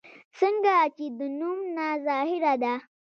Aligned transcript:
څنګه 0.39 0.75
چې 0.95 1.05
د 1.17 1.19
نوم 1.39 1.57
نه 1.75 1.87
ظاهره 2.05 2.53
ده 2.63 2.73